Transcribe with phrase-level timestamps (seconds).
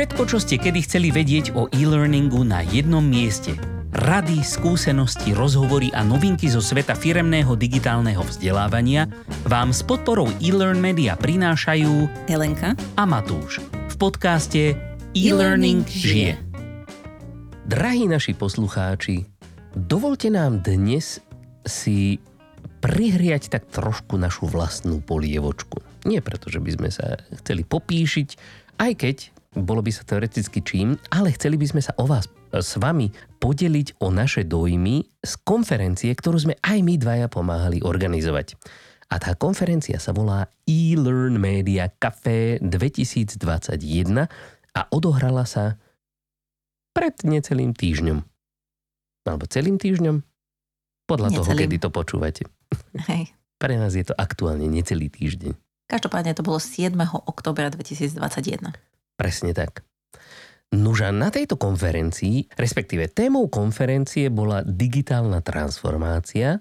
[0.00, 3.52] Všetko, čo ste kedy chceli vedieť o e-learningu na jednom mieste.
[3.92, 9.04] Rady, skúsenosti, rozhovory a novinky zo sveta firemného digitálneho vzdelávania
[9.44, 14.72] vám s podporou e-learn media prinášajú Helenka a Matúš v podcaste
[15.12, 16.40] E-Learning žije.
[17.68, 19.28] Drahí naši poslucháči,
[19.76, 21.20] dovolte nám dnes
[21.68, 22.16] si
[22.80, 26.08] prihriať tak trošku našu vlastnú polievočku.
[26.08, 28.28] Nie preto, že by sme sa chceli popíšiť,
[28.80, 29.16] aj keď
[29.50, 34.02] bolo by sa teoreticky čím, ale chceli by sme sa o vás s vami podeliť
[34.02, 38.58] o naše dojmy z konferencie, ktorú sme aj my dvaja pomáhali organizovať.
[39.10, 43.42] A tá konferencia sa volá e-Learn Media Café 2021
[44.70, 45.74] a odohrala sa
[46.94, 48.22] pred necelým týždňom.
[49.26, 50.22] Alebo celým týždňom?
[51.10, 51.38] Podľa necelým.
[51.42, 52.42] toho, kedy to počúvate.
[53.10, 53.34] Hej.
[53.58, 55.58] Pre nás je to aktuálne necelý týždeň.
[55.90, 56.94] Každopádne to bolo 7.
[57.26, 58.89] oktobra 2021.
[59.20, 59.84] Presne tak.
[60.72, 66.56] Nuža na tejto konferencii, respektíve témou konferencie bola digitálna transformácia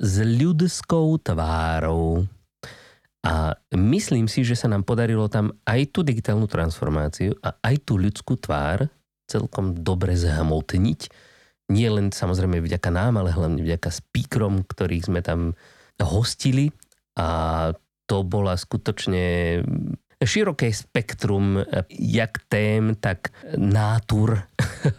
[0.00, 2.24] s ľudskou tvárou.
[3.20, 8.00] A myslím si, že sa nám podarilo tam aj tú digitálnu transformáciu a aj tú
[8.00, 8.88] ľudskú tvár
[9.28, 11.00] celkom dobre zhmotniť.
[11.68, 15.52] Nie len samozrejme vďaka nám, ale hlavne vďaka speakerom, ktorých sme tam
[16.00, 16.72] hostili.
[17.20, 17.70] A
[18.08, 19.60] to bola skutočne
[20.26, 24.44] široké spektrum jak tém, tak nátur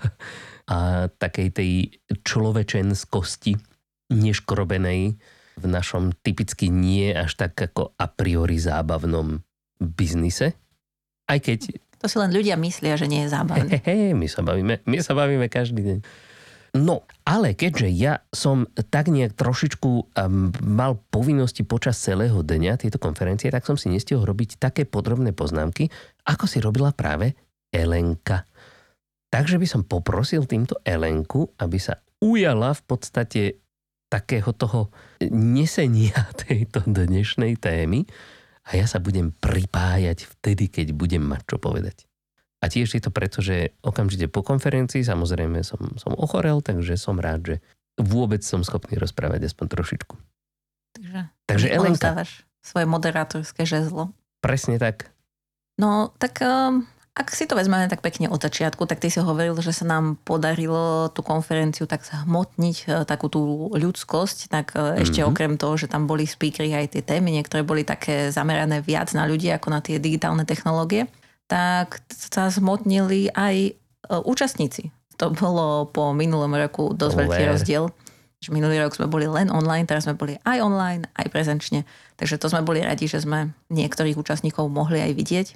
[0.74, 1.72] a takej tej
[2.26, 3.60] človečenskosti
[4.12, 5.16] neškrobenej
[5.62, 9.44] v našom typicky nie až tak ako a priori zábavnom
[9.78, 10.56] biznise.
[11.28, 11.76] Aj keď...
[12.02, 13.78] To si len ľudia myslia, že nie je zábavné.
[13.88, 16.00] He, he, my sa bavíme, my sa bavíme každý deň.
[16.72, 20.16] No, ale keďže ja som tak nejak trošičku
[20.64, 25.92] mal povinnosti počas celého dňa tieto konferencie, tak som si nestihol robiť také podrobné poznámky,
[26.24, 27.36] ako si robila práve
[27.76, 28.48] Elenka.
[29.28, 33.42] Takže by som poprosil týmto Elenku, aby sa ujala v podstate
[34.08, 34.92] takého toho
[35.28, 38.08] nesenia tejto dnešnej témy
[38.68, 42.11] a ja sa budem pripájať vtedy, keď budem mať čo povedať.
[42.62, 47.18] A tiež je to preto, že okamžite po konferencii samozrejme som, som ochorel, takže som
[47.18, 47.56] rád, že
[47.98, 50.16] vôbec som schopný rozprávať aspoň trošičku.
[50.92, 51.20] Takže,
[51.50, 52.22] takže Elenka.
[52.62, 54.14] svoje moderátorské žezlo.
[54.46, 55.10] Presne tak.
[55.82, 59.58] No, tak um, ak si to vezmeme tak pekne od začiatku, tak ty si hovoril,
[59.60, 65.02] že sa nám podarilo tú konferenciu tak zhmotniť, e, takú tú ľudskosť, tak mm-hmm.
[65.02, 69.12] ešte okrem toho, že tam boli speakery aj tie témy, niektoré boli také zamerané viac
[69.12, 71.10] na ľudí ako na tie digitálne technológie
[71.52, 73.72] tak sa zmotnili aj e,
[74.08, 74.96] účastníci.
[75.20, 77.24] To bolo po minulom roku dosť Dobre.
[77.28, 77.84] veľký rozdiel.
[78.50, 81.86] Minulý rok sme boli len online, teraz sme boli aj online, aj prezenčne.
[82.18, 85.48] Takže to sme boli radi, že sme niektorých účastníkov mohli aj vidieť.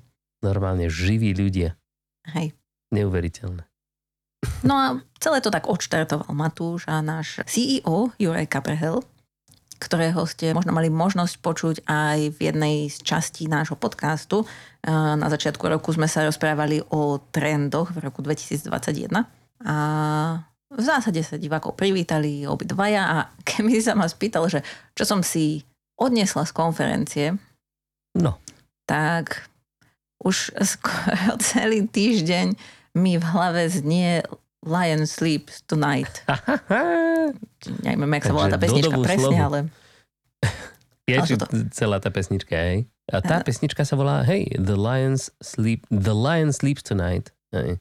[0.46, 1.74] Normálne živí ľudia.
[2.38, 2.54] Hej.
[2.94, 3.66] Neuveriteľné.
[4.62, 4.86] No a
[5.18, 9.02] celé to tak odštartoval Matúš a náš CEO Juraj Kaprehel,
[9.76, 14.48] ktorého ste možno mali možnosť počuť aj v jednej z častí nášho podcastu.
[14.88, 19.26] Na začiatku roku sme sa rozprávali o trendoch v roku 2021
[19.66, 19.76] a
[20.76, 23.18] v zásade sa divákov privítali obidvaja a
[23.50, 24.60] keby sa ma spýtal, že
[24.98, 25.64] čo som si
[25.96, 27.28] odniesla z konferencie,
[28.20, 28.36] no.
[28.84, 29.48] tak
[30.20, 32.56] už skoro celý týždeň
[32.96, 34.24] mi v hlave znie
[34.66, 36.26] Lion Sleeps Tonight.
[37.86, 39.60] Neviem, jak sa volá tá pesnička presne, ale...
[41.10, 41.46] Je či to...
[41.70, 42.90] celá tá pesnička, hej?
[43.14, 47.30] A tá uh, pesnička sa volá, hej, The Lions Sleep, The Lion Sleeps Tonight.
[47.54, 47.78] Hej.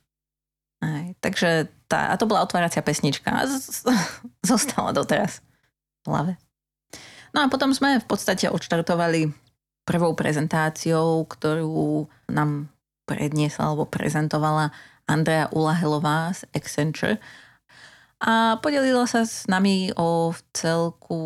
[0.85, 3.81] Aj, takže tá, a to bola otváracia pesnička a z, z,
[4.53, 5.41] zostala doteraz
[6.05, 6.33] v hlave.
[7.33, 9.33] No a potom sme v podstate odštartovali
[9.89, 12.69] prvou prezentáciou, ktorú nám
[13.09, 14.73] predniesla alebo prezentovala
[15.07, 17.21] Andrea Ulahelová z Accenture.
[18.25, 21.21] A podelila sa s nami o celku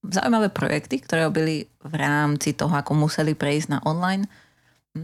[0.00, 4.24] zaujímavé projekty, ktoré robili v rámci toho, ako museli prejsť na online.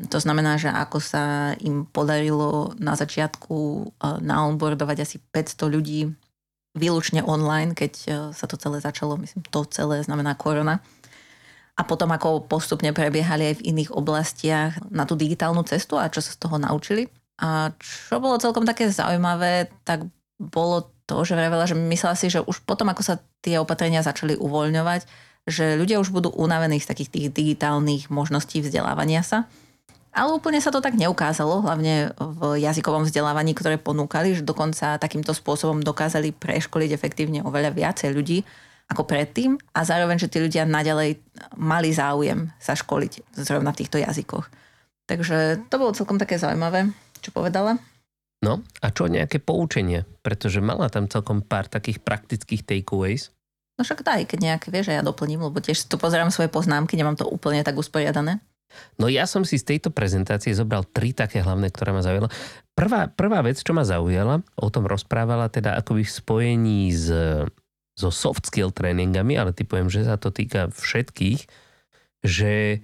[0.08, 3.84] To znamená, že ako sa im podarilo na začiatku e,
[4.24, 6.12] naonboardovať asi 500 ľudí
[6.76, 10.80] výlučne online, keď e, sa to celé začalo, myslím, to celé znamená korona.
[11.76, 16.24] A potom ako postupne prebiehali aj v iných oblastiach na tú digitálnu cestu a čo
[16.24, 17.08] sa z toho naučili.
[17.38, 20.06] A čo bolo celkom také zaujímavé, tak
[20.38, 24.34] bolo to, že vravela, že myslela si, že už potom, ako sa tie opatrenia začali
[24.36, 25.06] uvoľňovať,
[25.48, 29.48] že ľudia už budú unavení z takých tých digitálnych možností vzdelávania sa.
[30.12, 35.32] Ale úplne sa to tak neukázalo, hlavne v jazykovom vzdelávaní, ktoré ponúkali, že dokonca takýmto
[35.32, 38.42] spôsobom dokázali preškoliť efektívne oveľa viacej ľudí
[38.88, 41.20] ako predtým a zároveň, že tí ľudia naďalej
[41.60, 44.48] mali záujem sa školiť zrovna v týchto jazykoch.
[45.08, 46.88] Takže to bolo celkom také zaujímavé
[47.28, 47.76] čo povedala.
[48.40, 50.08] No a čo nejaké poučenie?
[50.24, 53.34] Pretože mala tam celkom pár takých praktických takeaways.
[53.76, 57.14] No však daj, keď nejaké, vieš, ja doplním, lebo tiež tu pozerám svoje poznámky, nemám
[57.14, 58.42] to úplne tak usporiadané.
[58.98, 62.28] No ja som si z tejto prezentácie zobral tri také hlavné, ktoré ma zaujala.
[62.74, 67.10] Prvá, prvá vec, čo ma zaujala, o tom rozprávala teda akoby v spojení s,
[67.98, 71.48] so soft skill tréningami, ale typujem, že sa to týka všetkých,
[72.22, 72.82] že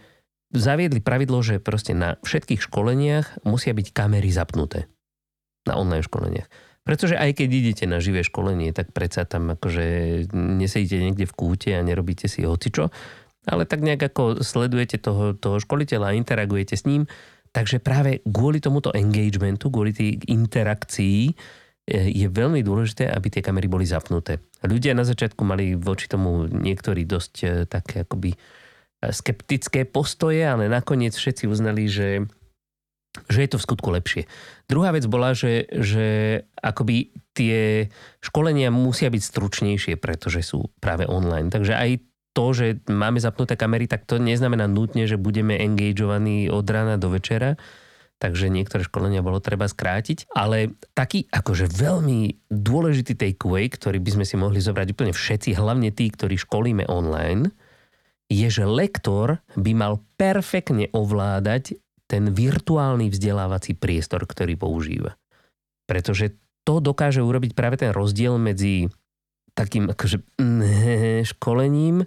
[0.54, 4.86] zaviedli pravidlo, že proste na všetkých školeniach musia byť kamery zapnuté.
[5.66, 6.48] Na online školeniach.
[6.84, 9.84] Pretože aj keď idete na živé školenie, tak predsa tam akože
[10.36, 12.92] nesedíte niekde v kúte a nerobíte si hocičo,
[13.48, 17.08] ale tak nejak ako sledujete toho, toho školiteľa a interagujete s ním.
[17.54, 21.32] Takže práve kvôli tomuto engagementu, kvôli tej interakcii e,
[22.12, 24.42] je veľmi dôležité, aby tie kamery boli zapnuté.
[24.60, 28.34] Ľudia na začiatku mali voči tomu niektorí dosť e, také akoby
[29.10, 32.24] skeptické postoje, ale nakoniec všetci uznali, že
[33.30, 34.26] že je to v skutku lepšie.
[34.66, 36.06] Druhá vec bola, že, že
[36.58, 37.86] akoby tie
[38.18, 41.46] školenia musia byť stručnejšie, pretože sú práve online.
[41.46, 41.90] Takže aj
[42.34, 47.14] to, že máme zapnuté kamery, tak to neznamená nutne, že budeme engageovaní od rána do
[47.14, 47.54] večera.
[48.18, 50.30] Takže niektoré školenia bolo treba skrátiť.
[50.34, 55.94] Ale taký akože veľmi dôležitý takeaway, ktorý by sme si mohli zobrať úplne všetci, hlavne
[55.94, 57.54] tí, ktorí školíme online,
[58.28, 61.76] je, že lektor by mal perfektne ovládať
[62.08, 65.16] ten virtuálny vzdelávací priestor, ktorý používa.
[65.84, 68.88] Pretože to dokáže urobiť práve ten rozdiel medzi
[69.54, 70.18] takým akože
[71.30, 72.02] školením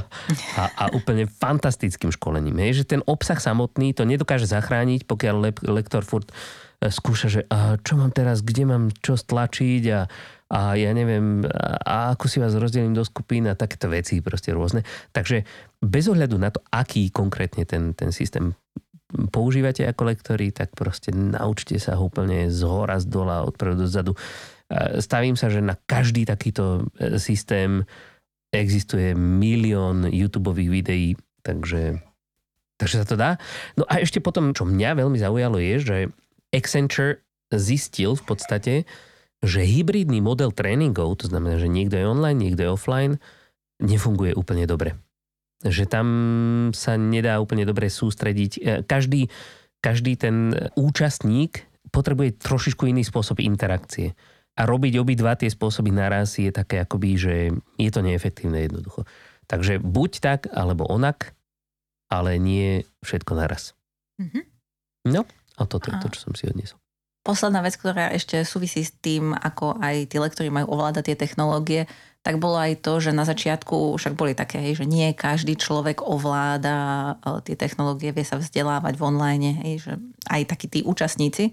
[0.60, 2.62] a, a úplne fantastickým školením.
[2.62, 2.82] Hej?
[2.82, 6.34] Že ten obsah samotný to nedokáže zachrániť, pokiaľ le, lektor furt e,
[6.94, 10.06] skúša, že a čo mám teraz, kde mám čo stlačiť a,
[10.52, 14.84] a ja neviem, a, ako si vás rozdelím do skupín a takéto veci proste rôzne.
[15.16, 15.48] Takže
[15.80, 18.52] bez ohľadu na to, aký konkrétne ten, ten systém
[19.32, 23.88] používate ako lektori, tak proste naučte sa ho úplne z hora, z dola, od do
[23.88, 24.12] zadu.
[25.00, 27.84] Stavím sa, že na každý takýto e, systém
[28.52, 31.12] existuje milión YouTube videí,
[31.44, 32.00] takže,
[32.80, 33.36] takže sa to dá.
[33.76, 35.96] No a ešte potom, čo mňa veľmi zaujalo je, že
[36.52, 37.20] Accenture
[37.52, 38.74] zistil v podstate,
[39.42, 43.14] že hybridný model tréningov, to znamená, že niekto je online, niekto je offline,
[43.82, 44.94] nefunguje úplne dobre
[45.62, 46.06] že tam
[46.74, 48.52] sa nedá úplne dobre sústrediť.
[48.58, 49.30] E, každý,
[49.78, 54.18] každý ten účastník potrebuje trošičku iný spôsob interakcie.
[54.58, 57.34] A robiť obidva tie spôsoby naraz je také akoby, že
[57.78, 59.08] je to neefektívne jednoducho.
[59.48, 61.32] Takže buď tak, alebo onak,
[62.12, 63.72] ale nie všetko naraz.
[64.20, 64.44] Mm-hmm.
[65.08, 65.24] No,
[65.56, 66.81] a toto je to, čo som si odniesol.
[67.22, 71.86] Posledná vec, ktorá ešte súvisí s tým, ako aj tí lektori majú ovládať tie technológie,
[72.22, 76.78] tak bolo aj to, že na začiatku však boli také, že nie každý človek ovláda
[77.18, 79.98] e, tie technológie, vie sa vzdelávať v online, že
[80.30, 81.50] aj takí tí účastníci,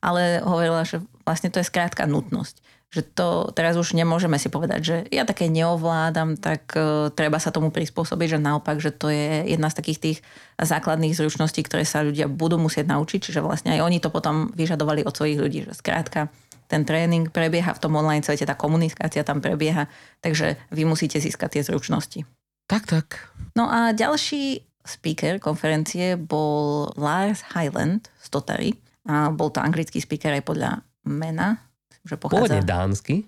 [0.00, 2.60] ale hovorila, že vlastne to je skrátka nutnosť.
[2.94, 7.50] Že to teraz už nemôžeme si povedať, že ja také neovládam, tak uh, treba sa
[7.50, 10.18] tomu prispôsobiť, že naopak, že to je jedna z takých tých
[10.62, 15.02] základných zručností, ktoré sa ľudia budú musieť naučiť, čiže vlastne aj oni to potom vyžadovali
[15.02, 16.30] od svojich ľudí, že skrátka
[16.66, 19.86] ten tréning prebieha v tom online svete, tá komunikácia tam prebieha,
[20.22, 22.26] takže vy musíte získať tie zručnosti.
[22.66, 23.30] Tak, tak.
[23.54, 28.70] No a ďalší speaker konferencie bol Lars Highland z Totary.
[29.06, 30.70] A bol to anglický speaker aj podľa
[31.06, 31.62] mena.
[32.06, 32.38] Že pochádza...
[32.38, 33.26] Pôvodne dánsky.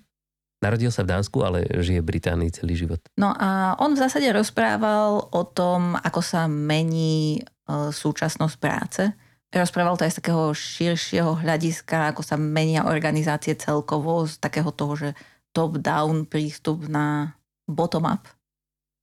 [0.58, 2.98] Narodil sa v Dánsku, ale žije v Británii celý život.
[3.14, 7.40] No a on v zásade rozprával o tom, ako sa mení e,
[7.94, 9.02] súčasnosť práce
[9.48, 14.92] rozprával to aj z takého širšieho hľadiska, ako sa menia organizácie celkovo, z takého toho,
[14.92, 15.08] že
[15.56, 17.32] top-down prístup na
[17.64, 18.28] bottom-up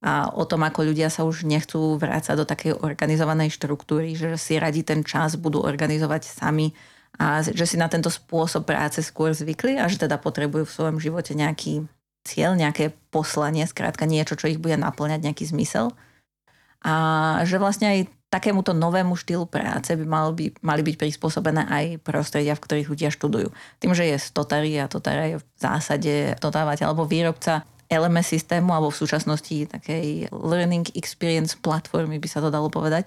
[0.06, 4.54] a o tom, ako ľudia sa už nechcú vrácať do takej organizovanej štruktúry, že si
[4.60, 6.70] radi ten čas budú organizovať sami
[7.16, 10.96] a že si na tento spôsob práce skôr zvykli a že teda potrebujú v svojom
[11.00, 11.88] živote nejaký
[12.26, 15.94] cieľ, nejaké poslanie, skrátka niečo, čo ich bude naplňať, nejaký zmysel.
[16.84, 16.94] A
[17.48, 22.58] že vlastne aj takémuto novému štýlu práce by, mal by mali byť prispôsobené aj prostredia,
[22.58, 23.48] v ktorých ľudia študujú.
[23.78, 28.90] Tým, že je Stotary a Totara je v zásade dodávateľ alebo výrobca LMS systému alebo
[28.90, 33.06] v súčasnosti takej Learning Experience platformy by sa to dalo povedať,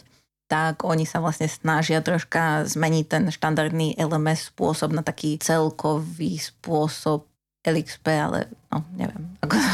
[0.49, 7.29] tak oni sa vlastne snažia troška zmeniť ten štandardný LMS spôsob na taký celkový spôsob
[7.61, 9.69] LXP, ale no, neviem, ako to.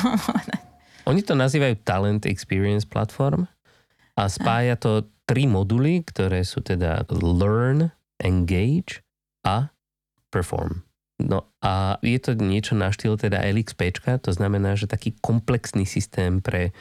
[1.09, 3.45] Oni to nazývajú Talent Experience Platform
[4.17, 9.05] a spája to tri moduly, ktoré sú teda Learn, Engage
[9.45, 9.69] a
[10.33, 10.81] Perform.
[11.21, 16.43] No a je to niečo na štýl teda LXP, to znamená, že taký komplexný systém
[16.43, 16.75] pre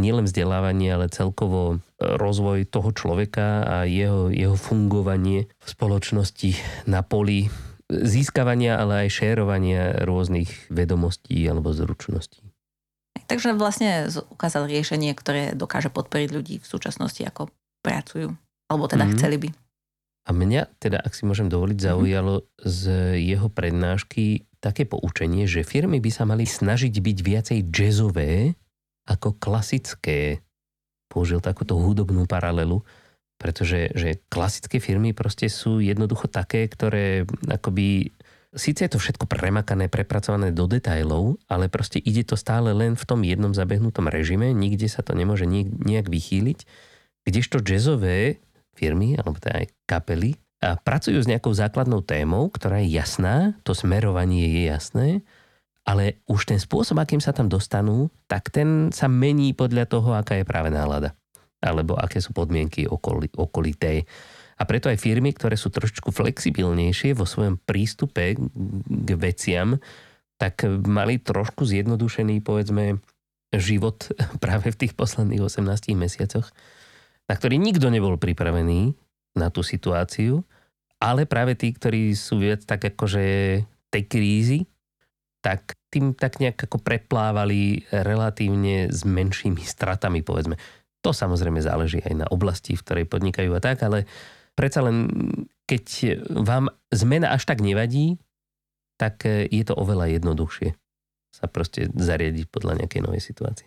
[0.00, 6.56] nielen vzdelávanie, ale celkovo rozvoj toho človeka a jeho, jeho fungovanie v spoločnosti
[6.88, 7.52] na poli
[7.92, 12.40] získavania, ale aj šérovania rôznych vedomostí alebo zručností.
[13.28, 17.52] Takže vlastne ukázal riešenie, ktoré dokáže podporiť ľudí v súčasnosti, ako
[17.84, 18.32] pracujú.
[18.68, 19.20] Alebo teda mm-hmm.
[19.20, 19.48] chceli by.
[20.22, 21.84] A mňa teda, ak si môžem dovoliť, mhm.
[21.84, 22.82] zaujalo z
[23.18, 28.54] jeho prednášky také poučenie, že firmy by sa mali snažiť byť viacej jazzové
[29.08, 30.42] ako klasické.
[31.10, 32.80] Použil takúto hudobnú paralelu,
[33.36, 38.14] pretože že klasické firmy proste sú jednoducho také, ktoré akoby
[38.52, 43.04] Sice je to všetko premakané, prepracované do detajlov, ale proste ide to stále len v
[43.08, 46.68] tom jednom zabehnutom režime, nikde sa to nemôže nejak vychýliť.
[47.24, 48.44] Kdežto jazzové
[48.76, 53.72] firmy, alebo teda aj kapely, a pracujú s nejakou základnou témou, ktorá je jasná, to
[53.72, 55.08] smerovanie je jasné,
[55.82, 60.38] ale už ten spôsob, akým sa tam dostanú, tak ten sa mení podľa toho, aká
[60.38, 61.18] je práve nálada.
[61.58, 64.06] Alebo aké sú podmienky okoli, okolitej.
[64.58, 69.78] A preto aj firmy, ktoré sú trošičku flexibilnejšie vo svojom prístupe k veciam,
[70.38, 73.02] tak mali trošku zjednodušený, povedzme,
[73.54, 74.10] život
[74.44, 76.46] práve v tých posledných 18 mesiacoch,
[77.26, 78.94] na ktorý nikto nebol pripravený
[79.34, 80.46] na tú situáciu,
[81.02, 83.24] ale práve tí, ktorí sú viac tak akože
[83.90, 84.58] tej krízy,
[85.42, 90.56] tak tým tak nejak ako preplávali relatívne s menšími stratami, povedzme.
[91.02, 94.06] To samozrejme záleží aj na oblasti, v ktorej podnikajú a tak, ale
[94.54, 95.10] predsa len
[95.66, 95.84] keď
[96.30, 98.22] vám zmena až tak nevadí,
[99.02, 100.78] tak je to oveľa jednoduchšie
[101.32, 103.66] sa proste zariadiť podľa nejakej novej situácie.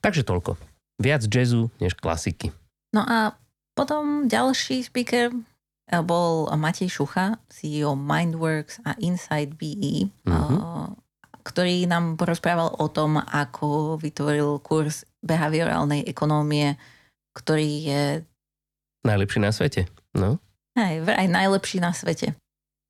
[0.00, 0.56] Takže toľko.
[0.98, 2.50] Viac jazzu než klasiky.
[2.96, 3.36] No a
[3.76, 11.03] potom ďalší speaker eh, bol Matej Šucha, CEO Mindworks a Inside BE, mm-hmm.
[11.44, 16.80] Ktorý nám porozprával o tom, ako vytvoril kurz behaviorálnej ekonómie,
[17.36, 18.02] ktorý je...
[19.04, 19.84] Najlepší na svete,
[20.16, 20.40] no?
[20.74, 22.32] Aj, aj najlepší na svete.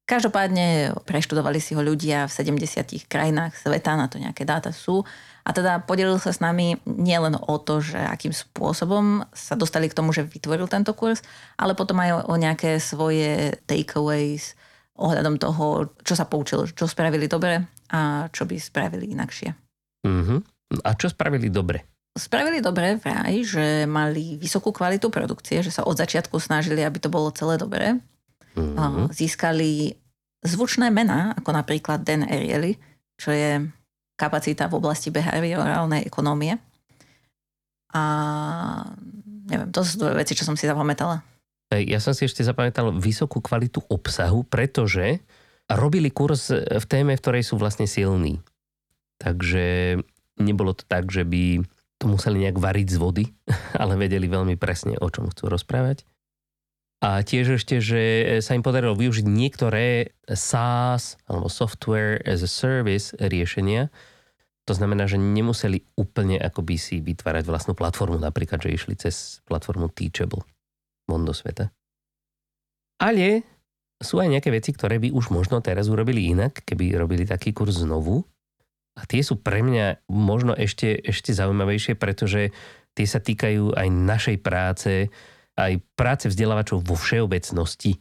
[0.05, 5.01] Každopádne preštudovali si ho ľudia v 70 krajinách sveta, na to nejaké dáta sú
[5.45, 9.97] a teda podelil sa s nami nielen o to, že akým spôsobom sa dostali k
[9.97, 11.25] tomu, že vytvoril tento kurz,
[11.57, 14.57] ale potom aj o nejaké svoje takeaways
[14.95, 17.59] ohľadom toho, čo sa poučil, čo spravili dobre
[17.91, 19.51] a čo by spravili inakšie.
[20.07, 20.39] Mm-hmm.
[20.87, 21.83] A čo spravili dobre?
[22.15, 27.11] Spravili dobre vraj, že mali vysokú kvalitu produkcie, že sa od začiatku snažili, aby to
[27.11, 27.99] bolo celé dobré.
[28.55, 29.11] Mm-hmm.
[29.11, 29.99] Získali
[30.47, 32.79] zvučné mená, ako napríklad Dan Ariely,
[33.19, 33.67] čo je
[34.15, 36.55] kapacita v oblasti behaviorálnej ekonomie.
[37.91, 38.03] A
[39.51, 41.34] neviem, to sú dve veci, čo som si zapamätala.
[41.83, 45.19] Ja som si ešte zapamätal vysokú kvalitu obsahu, pretože
[45.66, 48.38] robili kurz v téme, v ktorej sú vlastne silní.
[49.19, 49.99] Takže
[50.38, 51.64] nebolo to tak, že by
[51.99, 53.25] to museli nejak variť z vody,
[53.83, 56.04] ale vedeli veľmi presne, o čom chcú rozprávať.
[57.04, 58.00] A tiež ešte, že
[58.40, 63.93] sa im podarilo využiť niektoré SaaS alebo Software as a Service riešenia.
[64.64, 69.93] To znamená, že nemuseli úplne akoby si vytvárať vlastnú platformu, napríklad, že išli cez platformu
[69.93, 70.49] Teachable
[71.09, 71.71] von sveta.
[73.01, 73.45] Ale
[74.01, 77.83] sú aj nejaké veci, ktoré by už možno teraz urobili inak, keby robili taký kurz
[77.83, 78.23] znovu.
[78.95, 82.55] A tie sú pre mňa možno ešte, ešte zaujímavejšie, pretože
[82.95, 85.11] tie sa týkajú aj našej práce,
[85.59, 87.99] aj práce vzdelávačov vo všeobecnosti.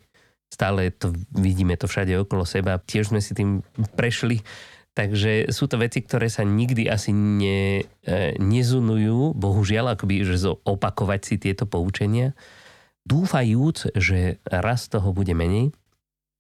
[0.54, 2.78] Stále to vidíme to všade okolo seba.
[2.78, 3.66] Tiež sme si tým
[3.98, 4.46] prešli.
[4.94, 11.22] Takže sú to veci, ktoré sa nikdy asi ne, e, nezunujú, bohužiaľ, akoby, že opakovať
[11.26, 12.38] si tieto poučenia,
[13.08, 15.76] dúfajúc, že raz toho bude menej.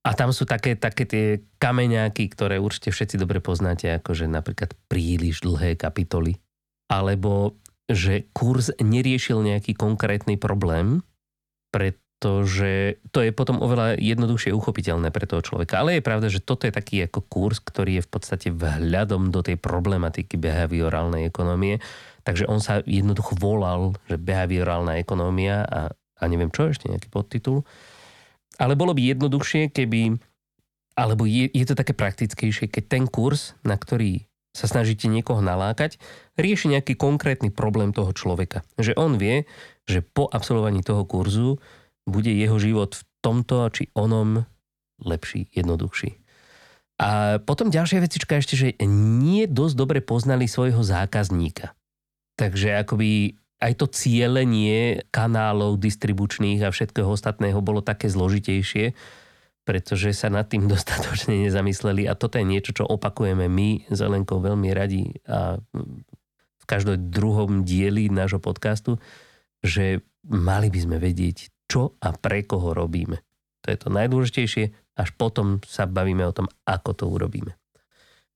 [0.03, 1.25] A tam sú také, také tie
[1.63, 6.43] kameňáky, ktoré určite všetci dobre poznáte, akože napríklad príliš dlhé kapitoly,
[6.91, 7.55] alebo
[7.87, 11.07] že kurz neriešil nejaký konkrétny problém,
[11.71, 15.79] pretože to je potom oveľa jednoduchšie uchopiteľné pre toho človeka.
[15.79, 19.39] Ale je pravda, že toto je taký ako kurz, ktorý je v podstate vhľadom do
[19.39, 21.79] tej problematiky behaviorálnej ekonomie.
[22.27, 25.91] Takže on sa jednoducho volal, že behaviorálna ekonomia a,
[26.23, 27.67] a neviem čo, ešte nejaký podtitul.
[28.55, 30.15] Ale bolo by jednoduchšie, keby,
[30.95, 35.97] alebo je, je to také praktickejšie, keď ten kurz, na ktorý sa snažíte niekoho nalákať,
[36.37, 38.61] rieši nejaký konkrétny problém toho človeka.
[38.77, 39.49] Že on vie,
[39.89, 41.57] že po absolvovaní toho kurzu
[42.05, 44.45] bude jeho život v tomto či onom
[45.01, 46.21] lepší, jednoduchší.
[47.01, 51.73] A potom ďalšia vecička ešte, že nie dosť dobre poznali svojho zákazníka.
[52.37, 58.91] Takže akoby aj to cielenie kanálov distribučných a všetkého ostatného bolo také zložitejšie,
[59.63, 64.69] pretože sa nad tým dostatočne nezamysleli a toto je niečo, čo opakujeme my s veľmi
[64.75, 65.55] radi a
[66.63, 68.99] v každom druhom dieli nášho podcastu,
[69.59, 73.19] že mali by sme vedieť, čo a pre koho robíme.
[73.63, 74.63] To je to najdôležitejšie,
[74.99, 77.55] až potom sa bavíme o tom, ako to urobíme.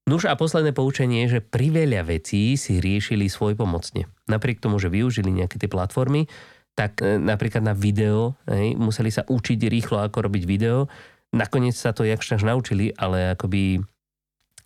[0.07, 4.07] Nuž a posledné poučenie je, že pri veľa vecí si riešili svoj pomocne.
[4.31, 6.31] Napriek tomu, že využili nejaké tie platformy,
[6.79, 10.87] tak e, napríklad na video, hej, museli sa učiť rýchlo, ako robiť video.
[11.35, 13.83] Nakoniec sa to jakž naučili, ale akoby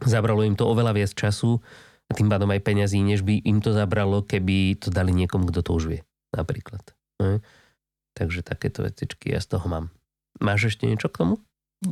[0.05, 1.57] zabralo im to oveľa viac času
[2.05, 5.65] a tým pádom aj peňazí, než by im to zabralo, keby to dali niekomu, kto
[5.65, 6.01] to už vie.
[6.37, 6.85] Napríklad.
[7.17, 7.41] Hej.
[8.13, 9.89] Takže takéto vecičky ja z toho mám.
[10.37, 11.41] Máš ešte niečo k tomu?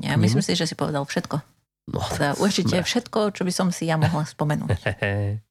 [0.05, 1.58] Ja myslím si, že si povedal všetko.
[1.89, 2.85] No, teda určite sme.
[2.85, 4.69] všetko, čo by som si ja mohla spomenúť.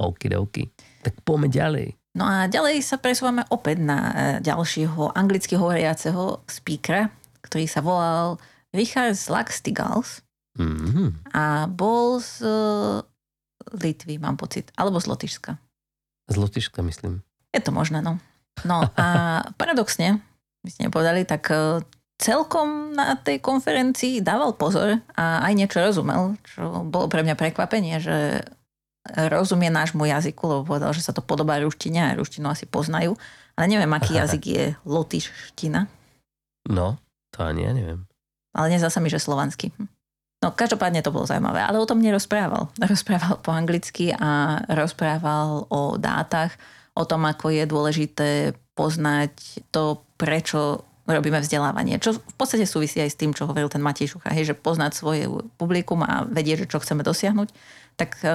[0.00, 0.62] oky.
[1.04, 1.86] Tak poďme ďalej.
[2.16, 4.12] No a ďalej sa presúvame opäť na e,
[4.42, 7.12] ďalšieho anglicky hovoriaceho speakera,
[7.44, 8.40] ktorý sa volal
[8.74, 10.26] Richard Slagstigals
[10.58, 11.30] mm-hmm.
[11.30, 12.50] a bol z e,
[13.78, 15.54] Litvy, mám pocit, alebo z Lotyšska.
[16.26, 17.22] Z Lotyšska, myslím.
[17.54, 18.18] Je to možné, no.
[18.66, 19.06] No a
[19.60, 20.18] paradoxne,
[20.66, 21.84] my ste nepovedali, tak e,
[22.20, 27.96] celkom na tej konferencii dával pozor a aj niečo rozumel, čo bolo pre mňa prekvapenie,
[27.96, 28.44] že
[29.08, 33.16] rozumie nášmu jazyku, lebo povedal, že sa to podobá ruštine a ruštinu asi poznajú.
[33.56, 34.20] Ale neviem, aký Aha.
[34.28, 35.88] jazyk je lotyština.
[36.68, 37.00] No,
[37.32, 38.04] to ani ja neviem.
[38.52, 39.72] Ale nezdá sa mi, že slovanský.
[40.40, 42.72] No, každopádne to bolo zaujímavé, ale o tom nerozprával.
[42.80, 46.56] Rozprával po anglicky a rozprával o dátach,
[46.96, 48.28] o tom, ako je dôležité
[48.72, 51.98] poznať to, prečo robíme vzdelávanie.
[51.98, 54.92] Čo v podstate súvisí aj s tým, čo hovoril ten Matej Šucha, hej, že poznať
[54.94, 55.26] svoje
[55.58, 57.48] publikum a vedieť, že čo chceme dosiahnuť.
[57.98, 58.28] Tak e,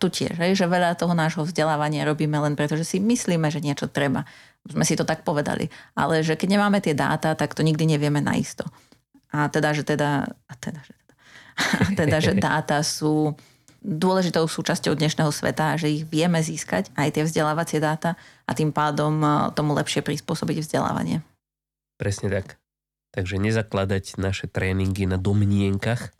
[0.00, 3.62] tu tiež, hej, že veľa toho nášho vzdelávania robíme len preto, že si myslíme, že
[3.62, 4.26] niečo treba.
[4.66, 5.70] Sme si to tak povedali.
[5.94, 8.66] Ale že keď nemáme tie dáta, tak to nikdy nevieme naisto.
[9.30, 11.14] A teda, že teda, a teda, že teda,
[11.56, 13.36] a teda, že dáta sú
[13.86, 19.22] dôležitou súčasťou dnešného sveta, že ich vieme získať, aj tie vzdelávacie dáta a tým pádom
[19.22, 21.22] e, tomu lepšie prispôsobiť vzdelávanie.
[21.96, 22.60] Presne tak.
[23.16, 26.12] Takže nezakladať naše tréningy na domnienkach,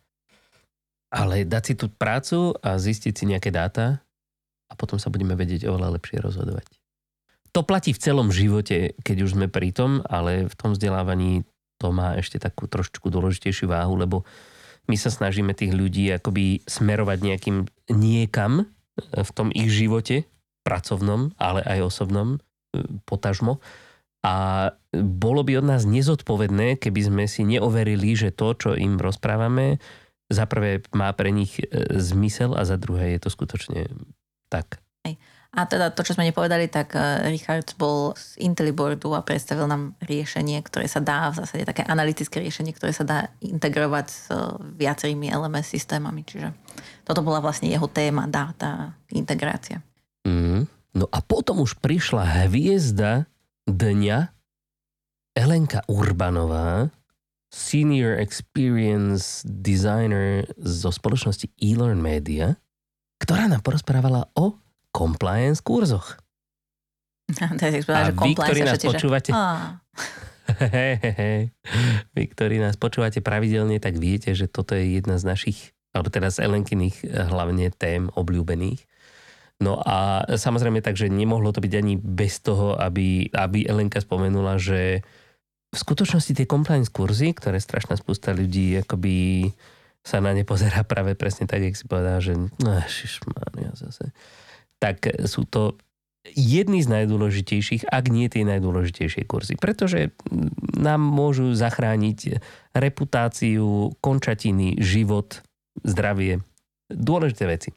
[1.13, 4.01] ale dať si tú prácu a zistiť si nejaké dáta
[4.67, 6.67] a potom sa budeme vedieť oveľa lepšie rozhodovať.
[7.53, 11.49] To platí v celom živote, keď už sme pri tom, ale v tom vzdelávaní
[11.81, 14.25] to má ešte takú trošku dôležitejšiu váhu, lebo
[14.89, 17.57] my sa snažíme tých ľudí akoby smerovať nejakým
[17.93, 20.25] niekam v tom ich živote,
[20.67, 22.29] pracovnom, ale aj osobnom,
[22.75, 23.63] e, potažmo.
[24.27, 24.35] A
[24.91, 29.79] bolo by od nás nezodpovedné, keby sme si neoverili, že to, čo im rozprávame,
[30.27, 31.71] za prvé má pre nich e,
[32.03, 33.87] zmysel a za druhé je to skutočne
[34.51, 34.83] tak.
[35.57, 39.97] A teda to, čo sme nepovedali, tak e, Richard bol z Intelliboardu a predstavil nám
[40.05, 44.37] riešenie, ktoré sa dá, v zásade také analytické riešenie, ktoré sa dá integrovať s e,
[44.77, 46.29] viacerými LMS systémami.
[46.29, 46.53] Čiže
[47.09, 49.81] toto bola vlastne jeho téma, dáta, integrácia.
[50.29, 50.69] Mm.
[50.93, 53.25] No a potom už prišla hviezda
[53.67, 54.19] dňa
[55.37, 56.89] Elenka Urbanová,
[57.51, 62.57] Senior Experience Designer zo spoločnosti eLearn Media,
[63.21, 64.57] ktorá nám porozprávala o
[64.95, 66.17] compliance kurzoch.
[67.91, 69.35] A vy, ktorí nás počúvate...
[72.17, 76.31] vy, ktorí nás počúvate pravidelne, tak viete, že toto je jedna z našich, alebo teda
[76.31, 78.87] z Elenkyných hlavne tém obľúbených.
[79.57, 85.01] No a samozrejme takže nemohlo to byť ani bez toho, aby, aby Elenka spomenula, že
[85.73, 89.49] v skutočnosti tie compliance kurzy, ktoré strašná spústa ľudí akoby
[90.07, 92.71] sa na ne pozera práve presne tak, jak si povedal, že no,
[93.75, 94.15] zase.
[94.79, 95.75] Tak sú to
[96.31, 99.59] jedny z najdôležitejších, ak nie tie najdôležitejšie kurzy.
[99.59, 100.15] Pretože
[100.79, 102.39] nám môžu zachrániť
[102.75, 105.43] reputáciu, končatiny, život,
[105.83, 106.43] zdravie.
[106.87, 107.71] Dôležité veci.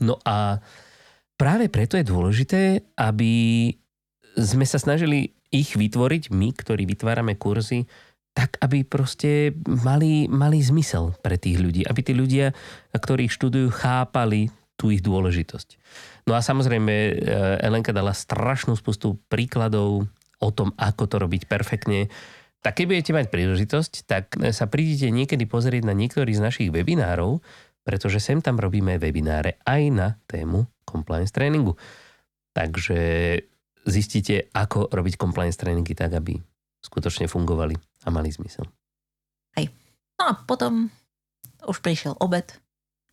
[0.00, 0.64] No a
[1.34, 2.62] práve preto je dôležité,
[2.98, 3.72] aby
[4.34, 7.86] sme sa snažili ich vytvoriť, my, ktorí vytvárame kurzy,
[8.34, 11.86] tak, aby proste mali, mali zmysel pre tých ľudí.
[11.86, 12.50] Aby tí ľudia,
[12.90, 15.78] ktorí študujú, chápali tú ich dôležitosť.
[16.26, 17.14] No a samozrejme, eh,
[17.62, 20.10] Elenka dala strašnú spustu príkladov
[20.42, 22.10] o tom, ako to robiť perfektne.
[22.58, 27.38] Tak keď budete mať príležitosť, tak sa prídete niekedy pozrieť na niektorý z našich webinárov,
[27.86, 31.74] pretože sem tam robíme webináre aj na tému compliance tréningu.
[32.54, 32.98] Takže
[33.84, 36.38] zistíte, ako robiť compliance tréningy tak, aby
[36.84, 38.68] skutočne fungovali a mali zmysel.
[39.56, 39.72] Hej.
[40.20, 40.92] No a potom
[41.64, 42.60] už prišiel obed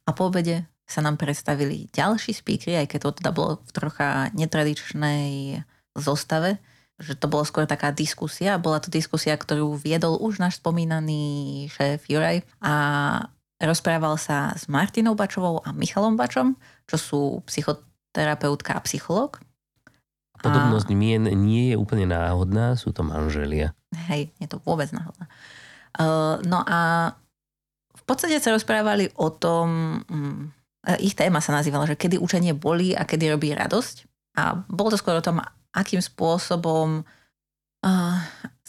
[0.06, 4.28] a po obede sa nám predstavili ďalší speakery, aj keď to teda bolo v trocha
[4.36, 5.64] netradičnej
[5.96, 6.60] zostave,
[7.00, 8.60] že to bolo skôr taká diskusia.
[8.60, 12.74] Bola to diskusia, ktorú viedol už náš spomínaný šéf Juraj a
[13.58, 19.40] rozprával sa s Martinou Bačovou a Michalom Bačom, čo sú psycho, terapeutka a psychológ.
[20.42, 20.98] Podobnosť a...
[20.98, 23.78] mien nie je úplne náhodná, sú to manželia.
[24.10, 25.30] Hej, je to vôbec náhodná.
[25.96, 27.12] Uh, no a
[27.92, 30.50] v podstate sa rozprávali o tom, um,
[30.98, 34.10] ich téma sa nazývala, že kedy učenie bolí a kedy robí radosť.
[34.40, 35.44] A bolo to skôr o tom,
[35.76, 37.06] akým spôsobom
[37.86, 38.18] uh,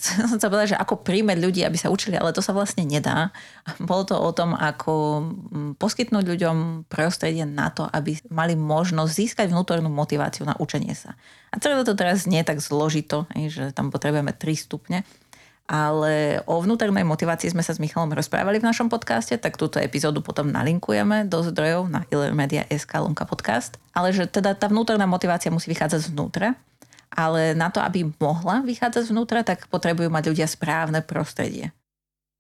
[0.27, 3.31] som sa povedala, že ako príjmeť ľudí, aby sa učili, ale to sa vlastne nedá.
[3.79, 6.57] Bolo to o tom, ako mm, poskytnúť ľuďom
[6.91, 11.15] prostredie na to, aby mali možnosť získať vnútornú motiváciu na učenie sa.
[11.55, 15.07] A celé to teraz nie je tak zložito, že tam potrebujeme 3 stupne,
[15.71, 20.19] ale o vnútornej motivácii sme sa s Michalom rozprávali v našom podcaste, tak túto epizódu
[20.19, 23.79] potom nalinkujeme do zdrojov na illermedia.sk podcast.
[23.95, 26.59] Ale že teda tá vnútorná motivácia musí vychádzať zvnútra
[27.13, 31.77] ale na to, aby mohla vychádzať zvnútra, tak potrebujú mať ľudia správne prostredie.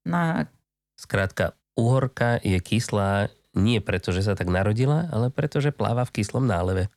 [0.08, 0.48] Na...
[0.96, 6.14] Skrátka, uhorka je kyslá nie preto, že sa tak narodila, ale preto, že pláva v
[6.20, 6.88] kyslom náleve.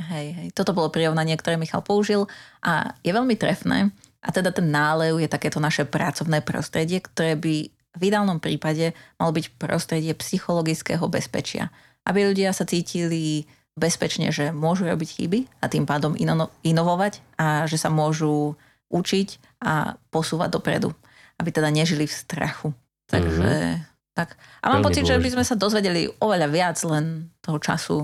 [0.00, 0.48] Hej, hej.
[0.56, 2.24] Toto bolo prirovnanie, ktoré Michal použil
[2.64, 3.92] a je veľmi trefné.
[4.24, 9.32] A teda ten nálev je takéto naše pracovné prostredie, ktoré by v ideálnom prípade malo
[9.36, 11.68] byť prostredie psychologického bezpečia.
[12.08, 13.44] Aby ľudia sa cítili
[13.78, 18.58] bezpečne, že môžu robiť chyby a tým pádom ino- inovovať a že sa môžu
[18.90, 20.90] učiť a posúvať dopredu.
[21.38, 22.68] Aby teda nežili v strachu.
[23.08, 24.12] Takže mm-hmm.
[24.12, 24.36] tak.
[24.60, 25.18] A mám Veľmi pocit, dôležité.
[25.18, 27.96] že by sme sa dozvedeli oveľa viac, len toho času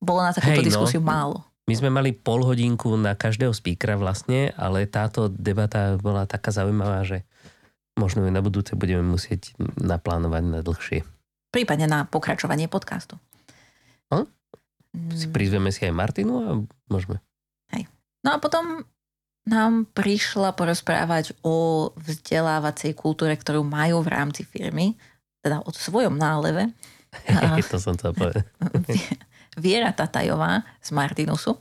[0.00, 0.68] bolo na takúto Hej, no.
[0.70, 1.08] diskusiu no.
[1.08, 1.38] málo.
[1.66, 7.02] My sme mali pol hodinku na každého speakera vlastne, ale táto debata bola taká zaujímavá,
[7.02, 7.26] že
[7.98, 11.02] možno ju na budúce budeme musieť naplánovať na dlhšie.
[11.50, 13.18] Prípadne na pokračovanie podcastu.
[14.12, 14.26] Hm?
[15.12, 15.32] Si mm.
[15.32, 16.50] prizveme si aj Martinu a
[16.88, 17.20] môžeme.
[17.74, 17.90] Hej.
[18.24, 18.86] No a potom
[19.46, 24.98] nám prišla porozprávať o vzdelávacej kultúre, ktorú majú v rámci firmy,
[25.38, 26.74] teda o svojom náleve.
[27.70, 28.42] to som to povedal.
[29.62, 31.54] Viera Tatajová z Martinusu.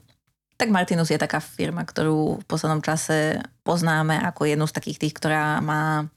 [0.55, 5.15] Tak Martinus je taká firma, ktorú v poslednom čase poznáme ako jednu z takých tých,
[5.15, 6.07] ktorá má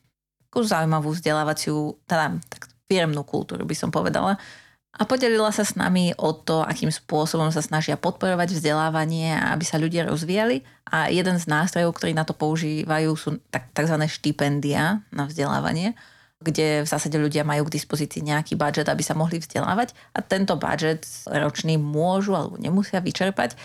[0.49, 4.41] takú zaujímavú vzdelávaciu, teda tak firmnú kultúru by som povedala
[4.97, 9.77] a podelila sa s nami o to, akým spôsobom sa snažia podporovať vzdelávanie, aby sa
[9.77, 10.65] ľudia rozvíjali.
[10.89, 13.97] A jeden z nástrojov, ktorý na to používajú, sú tzv.
[14.09, 15.93] štipendia na vzdelávanie,
[16.41, 20.57] kde v zásade ľudia majú k dispozícii nejaký budget, aby sa mohli vzdelávať a tento
[20.57, 23.59] budget ročný môžu alebo nemusia vyčerpať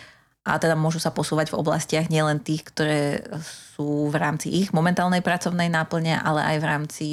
[0.43, 3.23] a teda môžu sa posúvať v oblastiach nielen tých, ktoré
[3.73, 7.05] sú v rámci ich momentálnej pracovnej náplne, ale aj v rámci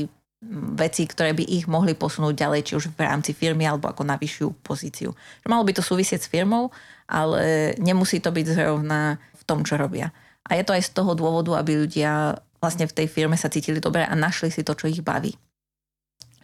[0.76, 4.16] veci, ktoré by ich mohli posunúť ďalej, či už v rámci firmy alebo ako na
[4.16, 5.12] vyššiu pozíciu.
[5.44, 6.72] Malo by to súvisieť s firmou,
[7.04, 10.08] ale nemusí to byť zrovna v tom, čo robia.
[10.48, 13.84] A je to aj z toho dôvodu, aby ľudia vlastne v tej firme sa cítili
[13.84, 15.36] dobre a našli si to, čo ich baví.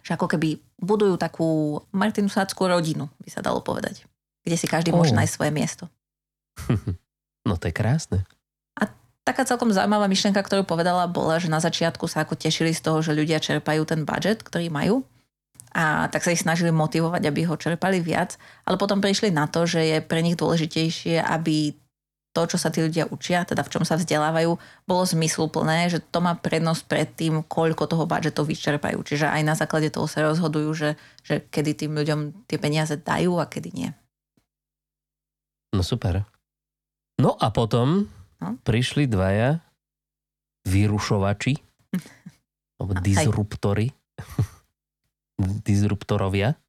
[0.05, 4.05] Že ako keby budujú takú martinusáckú rodinu, by sa dalo povedať.
[4.45, 5.01] Kde si každý oh.
[5.01, 5.85] môže nájsť svoje miesto.
[7.47, 8.27] No to je krásne.
[9.27, 13.03] Taká celkom zaujímavá myšlienka, ktorú povedala, bola, že na začiatku sa ako tešili z toho,
[13.03, 15.03] že ľudia čerpajú ten budget, ktorý majú
[15.75, 19.67] a tak sa ich snažili motivovať, aby ho čerpali viac, ale potom prišli na to,
[19.67, 21.75] že je pre nich dôležitejšie, aby
[22.31, 24.55] to, čo sa tí ľudia učia, teda v čom sa vzdelávajú,
[24.87, 29.01] bolo zmysluplné, že to má prednosť pred tým, koľko toho budžetu vyčerpajú.
[29.03, 30.89] Čiže aj na základe toho sa rozhodujú, že,
[31.25, 33.89] že kedy tým ľuďom tie peniaze dajú a kedy nie.
[35.73, 36.23] No super.
[37.17, 38.05] No a potom
[38.37, 38.57] No?
[38.61, 39.61] Prišli dvaja
[40.67, 41.57] vyrušovači,
[42.77, 43.89] alebo disruptory,
[45.67, 46.59] disruptorovia.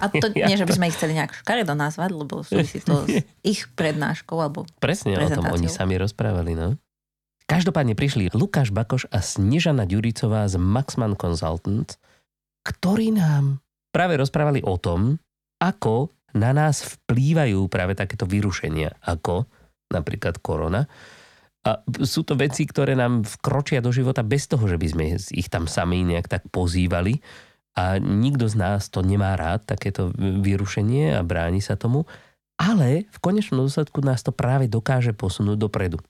[0.00, 3.26] A to nie, že by sme ich chceli nejak škaredo nazvať, lebo súvisí to s
[3.52, 6.78] ich prednáškou alebo Presne o tom oni sami rozprávali, no.
[7.50, 11.98] Každopádne prišli Lukáš Bakoš a Snežana Ďuricová z Maxman Consultants,
[12.62, 13.58] ktorí nám
[13.90, 15.18] práve rozprávali o tom,
[15.58, 19.50] ako na nás vplývajú práve takéto vyrušenia, ako
[19.90, 20.86] napríklad korona.
[21.60, 25.52] A sú to veci, ktoré nám vkročia do života bez toho, že by sme ich
[25.52, 27.20] tam sami nejak tak pozývali.
[27.76, 32.08] A nikto z nás to nemá rád, takéto vyrušenie a bráni sa tomu.
[32.56, 36.00] Ale v konečnom dôsledku nás to práve dokáže posunúť dopredu.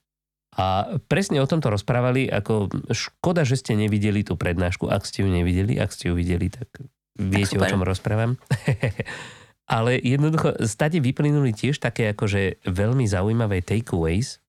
[0.59, 4.90] A presne o tomto rozprávali, ako škoda, že ste nevideli tú prednášku.
[4.90, 6.66] Ak ste ju nevideli, ak ste ju videli, tak
[7.14, 8.35] viete, tak o čom rozprávam.
[9.70, 14.42] Ale jednoducho, stade vyplynuli tiež také akože veľmi zaujímavé takeaways.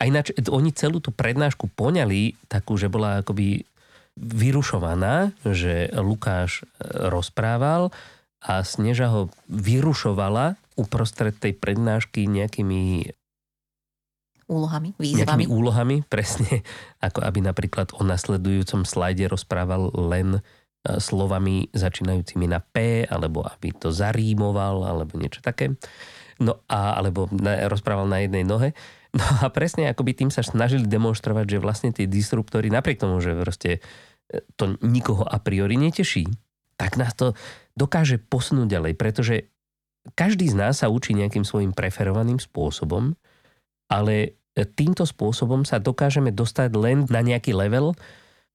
[0.00, 3.68] A ináč, oni celú tú prednášku poňali takú, že bola akoby
[4.16, 7.92] vyrušovaná, že Lukáš e, rozprával
[8.40, 13.12] a Sneža ho vyrušovala uprostred tej prednášky nejakými
[14.48, 15.20] úlohami, výzvami.
[15.20, 16.64] Nejakými úlohami, presne,
[17.06, 23.70] ako aby napríklad o nasledujúcom slajde rozprával len E, slovami začínajúcimi na P, alebo aby
[23.70, 25.78] to zarímoval, alebo niečo také.
[26.42, 28.74] No a, alebo na, rozprával na jednej nohe.
[29.12, 33.36] No a presne akoby tým sa snažili demonstrovať, že vlastne tie disruptory, napriek tomu, že
[33.36, 33.70] proste
[34.32, 36.24] e, to nikoho a priori neteší,
[36.80, 37.36] tak nás to
[37.76, 39.52] dokáže posunúť ďalej, pretože
[40.16, 43.14] každý z nás sa učí nejakým svojim preferovaným spôsobom,
[43.92, 44.40] ale
[44.74, 47.92] týmto spôsobom sa dokážeme dostať len na nejaký level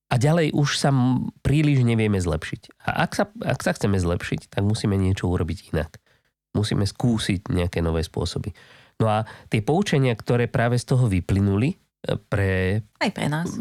[0.07, 0.89] a ďalej už sa
[1.43, 2.79] príliš nevieme zlepšiť.
[2.87, 5.99] A ak sa, ak sa chceme zlepšiť, tak musíme niečo urobiť inak.
[6.55, 8.55] Musíme skúsiť nejaké nové spôsoby.
[9.03, 11.77] No a tie poučenia, ktoré práve z toho vyplynuli e,
[12.17, 12.81] pre...
[13.03, 13.51] Aj pre nás.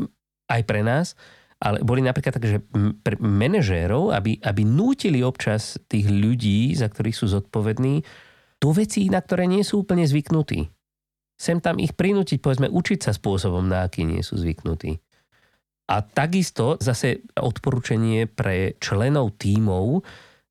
[0.47, 1.19] Aj pre nás,
[1.59, 2.63] ale boli napríklad tak, že
[3.03, 8.07] pre manažérov, aby, aby nútili občas tých ľudí, za ktorých sú zodpovední,
[8.63, 10.69] do vecí, na ktoré nie sú úplne zvyknutí.
[11.37, 14.97] Sem tam ich prinútiť, povedzme, učiť sa spôsobom, na aký nie sú zvyknutí.
[15.87, 20.03] A takisto zase odporúčanie pre členov tímov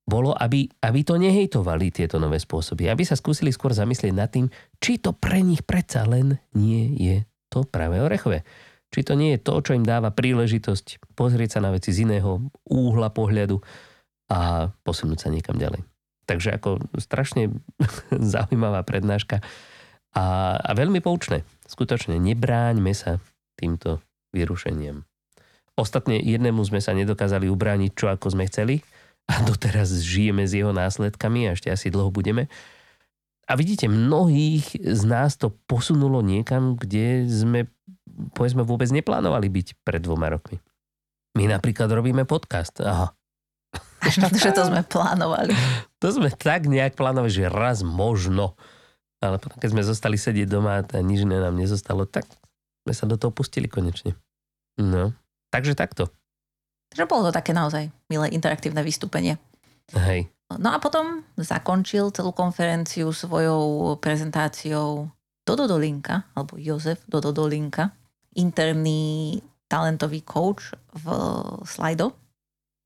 [0.06, 2.88] bolo, aby, aby to nehejtovali tieto nové spôsoby.
[2.88, 4.46] Aby sa skúsili skôr zamyslieť nad tým,
[4.80, 7.16] či to pre nich predsa len nie je
[7.50, 8.46] to práve orechové.
[8.94, 12.38] Či to nie je to, čo im dáva príležitosť pozrieť sa na veci z iného
[12.70, 13.58] úhla pohľadu
[14.30, 15.82] a posunúť sa niekam ďalej.
[16.26, 17.50] Takže ako strašne
[18.34, 19.42] zaujímavá prednáška
[20.14, 21.42] a, a veľmi poučné.
[21.66, 23.18] Skutočne nebráňme sa
[23.58, 25.02] týmto vyrušeniem.
[25.76, 28.80] Ostatne jednému sme sa nedokázali ubrániť, čo ako sme chceli
[29.28, 32.48] a doteraz žijeme s jeho následkami a ešte asi dlho budeme.
[33.46, 37.70] A vidíte, mnohých z nás to posunulo niekam, kde sme
[38.32, 40.58] povedzme vôbec neplánovali byť pred dvoma rokmi.
[41.36, 42.80] My napríklad robíme podcast.
[42.80, 43.12] Aha.
[44.00, 45.52] Až na to, že to sme plánovali.
[46.04, 48.52] To sme tak nejak plánovali, že raz možno.
[49.24, 52.28] Ale potom, keď sme zostali sedieť doma a nič nám nezostalo, tak
[52.84, 54.12] sme sa do toho pustili konečne.
[54.76, 55.16] No,
[55.56, 56.12] takže takto.
[56.92, 59.40] Takže bolo to také naozaj milé interaktívne vystúpenie.
[59.96, 60.28] Hej.
[60.60, 65.10] No a potom zakončil celú konferenciu svojou prezentáciou
[65.42, 67.90] Dodo Dolinka, alebo Jozef Dodo Dolinka,
[68.38, 71.06] interný talentový coach v
[71.66, 72.14] Slido.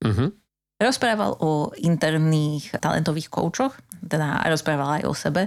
[0.01, 0.33] Uh-huh.
[0.81, 5.43] Rozprával o interných talentových koučoch, teda rozprával aj o sebe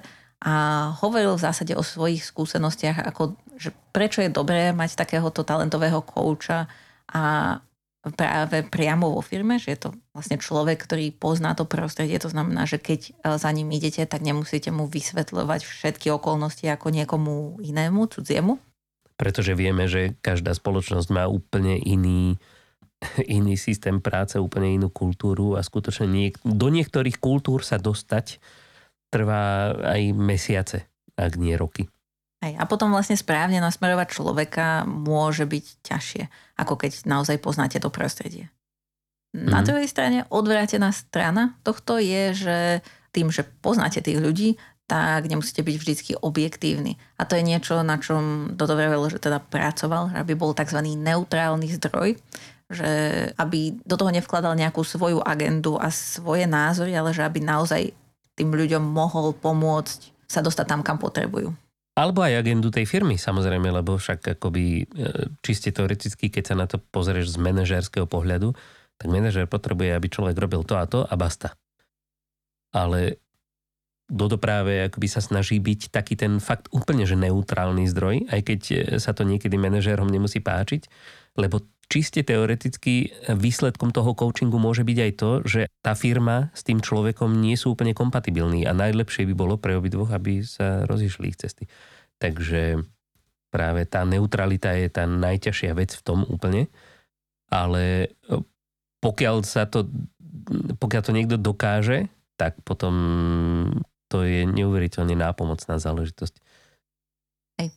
[0.46, 0.54] a
[1.02, 6.70] hovoril v zásade o svojich skúsenostiach, ako, že prečo je dobré mať takéhoto talentového kouča
[7.14, 7.24] a
[8.12, 12.68] práve priamo vo firme, že je to vlastne človek, ktorý pozná to prostredie, to znamená,
[12.68, 18.12] že keď e, za ním idete, tak nemusíte mu vysvetľovať všetky okolnosti ako niekomu inému,
[18.12, 18.60] cudziemu,
[19.16, 22.36] pretože vieme, že každá spoločnosť má úplne iný,
[23.24, 28.44] iný systém práce, úplne inú kultúru a skutočne niek- do niektorých kultúr sa dostať
[29.14, 31.88] trvá aj mesiace, ak nie roky.
[32.44, 36.24] Hej, a potom vlastne správne nasmerovať človeka môže byť ťažšie,
[36.60, 38.52] ako keď naozaj poznáte to prostredie.
[39.32, 39.66] Na mm.
[39.66, 42.58] druhej strane odvrátená strana tohto je, že
[43.16, 47.00] tým, že poznáte tých ľudí, tak nemusíte byť vždycky objektívni.
[47.16, 50.84] A to je niečo, na čom Dodo Vrevel, že teda pracoval, aby bol tzv.
[50.84, 52.20] neutrálny zdroj,
[52.68, 52.92] že
[53.40, 57.96] aby do toho nevkladal nejakú svoju agendu a svoje názory, ale že aby naozaj
[58.36, 61.63] tým ľuďom mohol pomôcť sa dostať tam, kam potrebujú.
[61.94, 64.86] Alebo aj agendu tej firmy, samozrejme, lebo však akoby e,
[65.46, 68.58] čiste teoreticky, keď sa na to pozrieš z manažérskeho pohľadu,
[68.98, 71.54] tak manažér potrebuje, aby človek robil to a to a basta.
[72.74, 73.22] Ale
[74.14, 78.62] Dodo práve akoby sa snaží byť taký ten fakt úplne že neutrálny zdroj, aj keď
[78.70, 80.86] e, sa to niekedy manažérom nemusí páčiť,
[81.34, 86.62] lebo čiste teoreticky e, výsledkom toho coachingu môže byť aj to, že tá firma s
[86.62, 91.34] tým človekom nie sú úplne kompatibilní a najlepšie by bolo pre obidvoch, aby sa rozišli
[91.34, 91.66] ich cesty.
[92.22, 92.86] Takže
[93.50, 96.70] práve tá neutralita je tá najťažšia vec v tom úplne,
[97.50, 98.38] ale e,
[99.02, 99.90] pokiaľ sa to,
[100.78, 102.94] pokiaľ to niekto dokáže, tak potom
[104.14, 106.38] to je neuveriteľne nápomocná záležitosť.
[107.58, 107.74] Hej.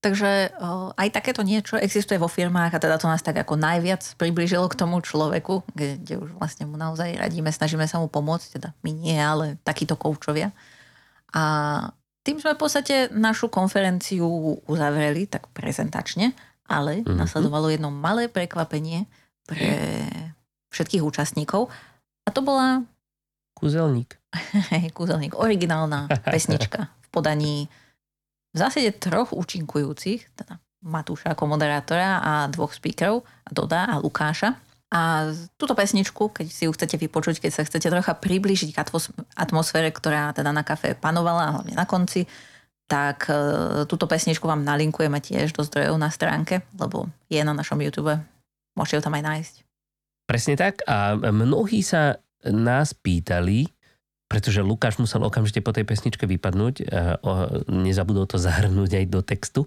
[0.00, 4.00] Takže o, aj takéto niečo existuje vo firmách a teda to nás tak ako najviac
[4.16, 8.56] priblížilo k tomu človeku, kde, kde už vlastne mu naozaj radíme, snažíme sa mu pomôcť,
[8.56, 10.56] teda my nie, ale takíto koučovia.
[11.36, 11.42] A
[12.24, 14.24] tým sme v podstate našu konferenciu
[14.64, 16.32] uzavreli tak prezentačne,
[16.64, 17.20] ale mm-hmm.
[17.20, 19.04] nasledovalo jedno malé prekvapenie
[19.44, 20.08] pre
[20.72, 21.68] všetkých účastníkov
[22.24, 22.82] a to bola
[23.56, 24.20] Kúzelník.
[24.96, 25.32] Kúzelník.
[25.32, 27.56] Originálna pesnička v podaní
[28.52, 34.56] v zásade troch účinkujúcich, teda Matúša ako moderátora a dvoch speakerov, Doda a Lukáša.
[34.86, 38.80] A túto pesničku, keď si ju chcete vypočuť, keď sa chcete trocha priblížiť k
[39.34, 42.24] atmosfére, ktorá teda na kafe panovala, hlavne na konci,
[42.86, 43.34] tak e,
[43.90, 48.14] túto pesničku vám nalinkujeme tiež do zdrojov na stránke, lebo je na našom YouTube.
[48.78, 49.54] Môžete ju tam aj nájsť.
[50.30, 53.70] Presne tak a mnohí sa nás pýtali,
[54.26, 57.00] pretože Lukáš musel okamžite po tej pesničke vypadnúť a
[57.70, 59.62] nezabudol to zahrnúť aj do textu.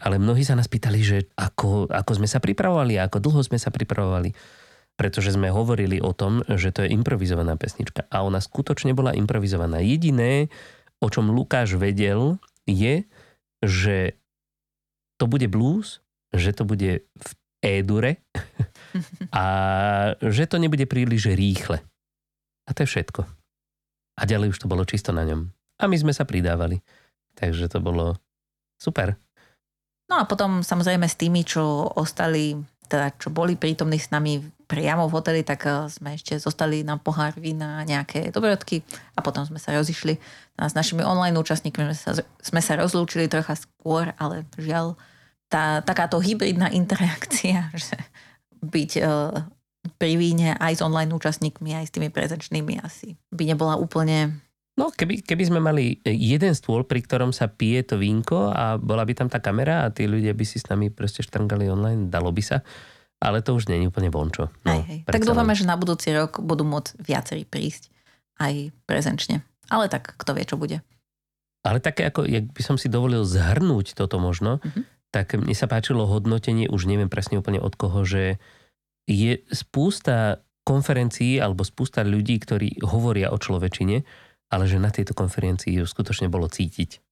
[0.00, 3.68] Ale mnohí sa nás pýtali, že ako, ako sme sa pripravovali, ako dlho sme sa
[3.68, 4.32] pripravovali.
[4.96, 8.08] Pretože sme hovorili o tom, že to je improvizovaná pesnička.
[8.08, 9.84] A ona skutočne bola improvizovaná.
[9.84, 10.48] Jediné,
[11.04, 13.04] o čom Lukáš vedel, je,
[13.60, 14.16] že
[15.20, 16.00] to bude blues,
[16.32, 18.24] že to bude v édure
[19.36, 19.44] a
[20.24, 21.84] že to nebude príliš rýchle.
[22.70, 23.26] A to je všetko.
[24.14, 25.50] A ďalej už to bolo čisto na ňom.
[25.82, 26.78] A my sme sa pridávali.
[27.34, 28.14] Takže to bolo
[28.78, 29.18] super.
[30.06, 32.54] No a potom samozrejme s tými, čo ostali,
[32.86, 36.94] teda čo boli prítomní s nami priamo v hoteli, tak eh, sme ešte zostali na
[36.94, 40.14] pohár vína nejaké dobrodky a potom sme sa rozišli.
[40.58, 44.94] A s našimi online účastníkmi sme sa, sme sa rozlúčili trocha skôr, ale žiaľ,
[45.50, 47.98] tá, takáto hybridná interakcia, že
[48.62, 49.42] byť uh,
[49.96, 54.44] pri víne aj s online účastníkmi, aj s tými prezenčnými asi by nebola úplne...
[54.76, 59.04] No, keby, keby sme mali jeden stôl, pri ktorom sa pije to vínko a bola
[59.04, 62.32] by tam tá kamera a tí ľudia by si s nami proste štrngali online, dalo
[62.32, 62.64] by sa.
[63.20, 64.48] Ale to už nie je úplne vončo.
[64.64, 64.98] No, hej, hej.
[65.04, 67.92] Tak dúfame, že na budúci rok budú môcť viacerí prísť
[68.40, 69.44] aj prezenčne.
[69.68, 70.80] Ale tak, kto vie, čo bude.
[71.60, 75.12] Ale také ako, jak by som si dovolil zhrnúť toto možno, mm-hmm.
[75.12, 78.40] tak mne sa páčilo hodnotenie, už neviem presne úplne od koho, že
[79.10, 84.06] je spústa konferencií alebo spústa ľudí, ktorí hovoria o človečine,
[84.54, 87.02] ale že na tejto konferencii ju skutočne bolo cítiť.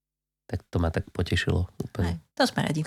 [0.48, 2.16] Tak to ma tak potešilo úplne.
[2.16, 2.87] Aj, to sme radi.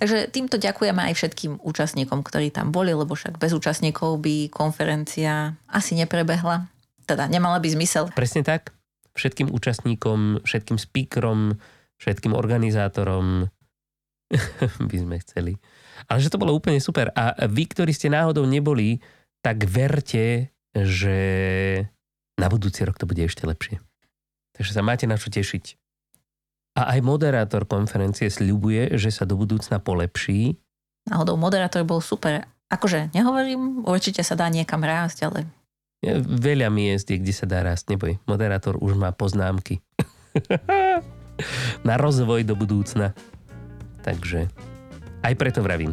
[0.00, 5.60] Takže týmto ďakujeme aj všetkým účastníkom, ktorí tam boli, lebo však bez účastníkov by konferencia
[5.68, 6.72] asi neprebehla.
[7.04, 8.08] Teda nemala by zmysel.
[8.16, 8.72] Presne tak.
[9.12, 11.60] Všetkým účastníkom, všetkým speakerom,
[12.00, 13.52] všetkým organizátorom
[14.88, 15.60] by sme chceli
[16.06, 17.10] ale že to bolo úplne super.
[17.12, 19.02] A vy, ktorí ste náhodou neboli,
[19.44, 21.18] tak verte, že
[22.38, 23.80] na budúci rok to bude ešte lepšie.
[24.56, 25.76] Takže sa máte na čo tešiť.
[26.78, 30.54] A aj moderátor konferencie sľubuje, že sa do budúcna polepší.
[31.10, 32.46] Náhodou moderátor bol super.
[32.70, 35.40] Akože nehovorím, určite sa dá niekam rásť, ale...
[36.24, 38.16] Veľa miest je, kde sa dá rásť, neboj.
[38.24, 39.82] Moderátor už má poznámky.
[41.88, 43.12] na rozvoj do budúcna.
[44.00, 44.48] Takže
[45.24, 45.92] aj preto vravím,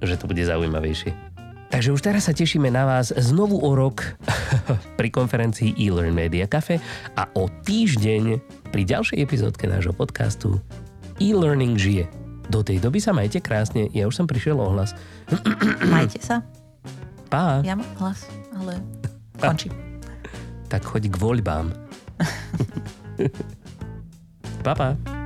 [0.00, 1.12] že to bude zaujímavejšie.
[1.68, 4.16] Takže už teraz sa tešíme na vás znovu o rok
[4.98, 6.80] pri konferencii eLearn Media Cafe
[7.12, 8.40] a o týždeň
[8.72, 10.56] pri ďalšej epizódke nášho podcastu
[11.20, 12.08] e-learning žije.
[12.48, 14.96] Do tej doby sa majte krásne, ja už som prišiel o hlas.
[15.92, 16.40] Majte sa.
[17.28, 17.60] Pá.
[17.60, 18.24] Ja mám hlas,
[18.56, 18.80] ale
[19.36, 19.68] končí.
[20.72, 21.76] tak choď k voľbám.
[24.64, 25.17] pa, pa.